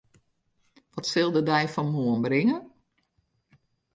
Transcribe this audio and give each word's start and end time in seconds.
Wat 0.93 1.05
sil 1.11 1.29
de 1.35 1.41
dei 1.49 1.65
fan 1.73 1.89
moarn 1.93 2.21
bringe? 2.25 2.57